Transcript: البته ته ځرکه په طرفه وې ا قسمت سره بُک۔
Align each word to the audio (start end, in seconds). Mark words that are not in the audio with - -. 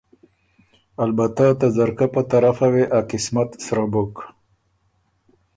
البته 1.05 1.45
ته 1.59 1.67
ځرکه 1.77 2.05
په 2.13 2.21
طرفه 2.31 2.67
وې 2.73 2.83
ا 2.97 2.99
قسمت 3.11 3.49
سره 3.65 3.85
بُک۔ 3.91 4.13